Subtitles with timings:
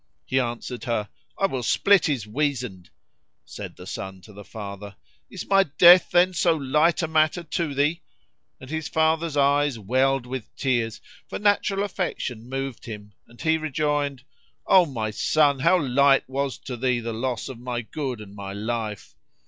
[0.25, 2.89] He answered her, "I will split his weasand."
[3.45, 4.95] Said the son to the father,
[5.29, 8.01] "Is my death, then, so light a matter to thee?";
[8.59, 14.23] and his father's eyes welled with tears, for natural affection moved him, and he rejoined,
[14.65, 18.53] "O my son, how light was to thee the loss of my good and my
[18.53, 19.13] life!"